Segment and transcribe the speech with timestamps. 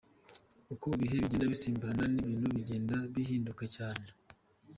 [0.73, 4.07] Uko ibihe bigenda bisimburana n’ibintu bigenda bihinduka cyane.